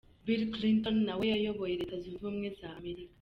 [0.25, 3.09] Bill Clinton nawe wayoboye Leta Zunze Ubumwe za Amerika.